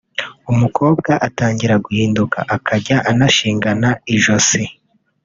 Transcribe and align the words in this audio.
umukobwa 0.51 1.11
atangira 1.27 1.75
guhinduka 1.85 2.39
akajya 2.55 2.97
ananshingana 3.09 3.89
ijosi 4.13 4.63